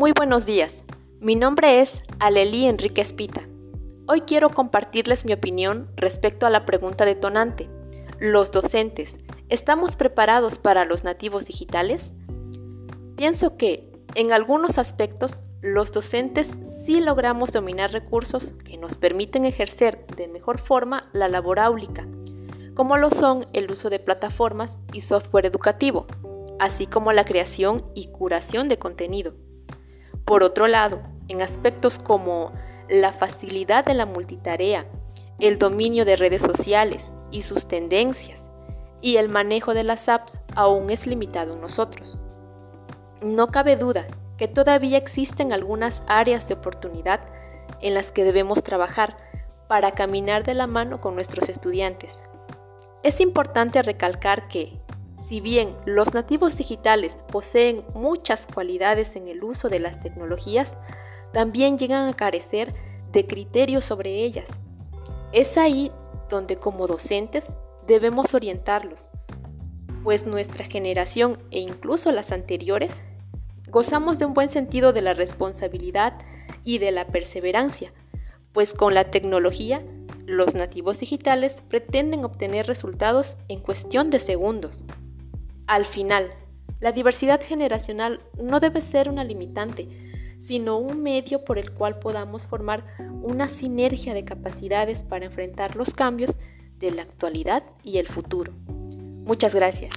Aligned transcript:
Muy 0.00 0.12
buenos 0.16 0.46
días. 0.46 0.82
Mi 1.20 1.34
nombre 1.34 1.80
es 1.80 2.00
Aleli 2.20 2.64
Enrique 2.64 3.02
Espita. 3.02 3.42
Hoy 4.06 4.22
quiero 4.22 4.48
compartirles 4.48 5.26
mi 5.26 5.34
opinión 5.34 5.90
respecto 5.94 6.46
a 6.46 6.50
la 6.50 6.64
pregunta 6.64 7.04
detonante. 7.04 7.68
¿Los 8.18 8.50
docentes 8.50 9.18
estamos 9.50 9.96
preparados 9.96 10.56
para 10.56 10.86
los 10.86 11.04
nativos 11.04 11.44
digitales? 11.44 12.14
Pienso 13.16 13.58
que, 13.58 13.92
en 14.14 14.32
algunos 14.32 14.78
aspectos, 14.78 15.42
los 15.60 15.92
docentes 15.92 16.48
sí 16.86 17.00
logramos 17.00 17.52
dominar 17.52 17.92
recursos 17.92 18.54
que 18.64 18.78
nos 18.78 18.96
permiten 18.96 19.44
ejercer 19.44 20.06
de 20.16 20.28
mejor 20.28 20.60
forma 20.60 21.10
la 21.12 21.28
labor 21.28 21.58
áulica, 21.58 22.08
como 22.72 22.96
lo 22.96 23.10
son 23.10 23.48
el 23.52 23.70
uso 23.70 23.90
de 23.90 23.98
plataformas 23.98 24.72
y 24.94 25.02
software 25.02 25.44
educativo, 25.44 26.06
así 26.58 26.86
como 26.86 27.12
la 27.12 27.26
creación 27.26 27.84
y 27.94 28.06
curación 28.06 28.70
de 28.70 28.78
contenido. 28.78 29.34
Por 30.30 30.44
otro 30.44 30.68
lado, 30.68 31.00
en 31.26 31.42
aspectos 31.42 31.98
como 31.98 32.52
la 32.88 33.10
facilidad 33.10 33.84
de 33.84 33.94
la 33.94 34.06
multitarea, 34.06 34.86
el 35.40 35.58
dominio 35.58 36.04
de 36.04 36.14
redes 36.14 36.40
sociales 36.40 37.04
y 37.32 37.42
sus 37.42 37.66
tendencias, 37.66 38.48
y 39.00 39.16
el 39.16 39.28
manejo 39.28 39.74
de 39.74 39.82
las 39.82 40.08
apps 40.08 40.40
aún 40.54 40.88
es 40.90 41.08
limitado 41.08 41.54
en 41.54 41.60
nosotros. 41.60 42.16
No 43.20 43.48
cabe 43.48 43.74
duda 43.74 44.06
que 44.36 44.46
todavía 44.46 44.98
existen 44.98 45.52
algunas 45.52 46.00
áreas 46.06 46.46
de 46.46 46.54
oportunidad 46.54 47.22
en 47.80 47.94
las 47.94 48.12
que 48.12 48.22
debemos 48.22 48.62
trabajar 48.62 49.16
para 49.66 49.96
caminar 49.96 50.44
de 50.44 50.54
la 50.54 50.68
mano 50.68 51.00
con 51.00 51.16
nuestros 51.16 51.48
estudiantes. 51.48 52.22
Es 53.02 53.20
importante 53.20 53.82
recalcar 53.82 54.46
que, 54.46 54.79
si 55.30 55.40
bien 55.40 55.76
los 55.84 56.12
nativos 56.12 56.56
digitales 56.56 57.14
poseen 57.30 57.84
muchas 57.94 58.48
cualidades 58.52 59.14
en 59.14 59.28
el 59.28 59.44
uso 59.44 59.68
de 59.68 59.78
las 59.78 60.00
tecnologías, 60.02 60.74
también 61.32 61.78
llegan 61.78 62.08
a 62.08 62.14
carecer 62.14 62.74
de 63.12 63.28
criterios 63.28 63.84
sobre 63.84 64.24
ellas. 64.24 64.48
Es 65.30 65.56
ahí 65.56 65.92
donde 66.28 66.56
como 66.56 66.88
docentes 66.88 67.54
debemos 67.86 68.34
orientarlos, 68.34 68.98
pues 70.02 70.26
nuestra 70.26 70.64
generación 70.64 71.38
e 71.52 71.60
incluso 71.60 72.10
las 72.10 72.32
anteriores 72.32 73.04
gozamos 73.68 74.18
de 74.18 74.24
un 74.24 74.34
buen 74.34 74.48
sentido 74.48 74.92
de 74.92 75.02
la 75.02 75.14
responsabilidad 75.14 76.14
y 76.64 76.78
de 76.78 76.90
la 76.90 77.06
perseverancia, 77.06 77.92
pues 78.52 78.74
con 78.74 78.94
la 78.94 79.12
tecnología 79.12 79.80
los 80.26 80.56
nativos 80.56 80.98
digitales 80.98 81.54
pretenden 81.68 82.24
obtener 82.24 82.66
resultados 82.66 83.36
en 83.46 83.60
cuestión 83.60 84.10
de 84.10 84.18
segundos. 84.18 84.84
Al 85.70 85.84
final, 85.84 86.32
la 86.80 86.90
diversidad 86.90 87.40
generacional 87.40 88.18
no 88.42 88.58
debe 88.58 88.82
ser 88.82 89.08
una 89.08 89.22
limitante, 89.22 89.86
sino 90.42 90.78
un 90.78 91.00
medio 91.00 91.44
por 91.44 91.58
el 91.58 91.70
cual 91.70 92.00
podamos 92.00 92.44
formar 92.44 92.84
una 93.22 93.48
sinergia 93.48 94.12
de 94.12 94.24
capacidades 94.24 95.04
para 95.04 95.26
enfrentar 95.26 95.76
los 95.76 95.94
cambios 95.94 96.36
de 96.80 96.90
la 96.90 97.02
actualidad 97.02 97.62
y 97.84 97.98
el 97.98 98.08
futuro. 98.08 98.52
Muchas 98.66 99.54
gracias. 99.54 99.92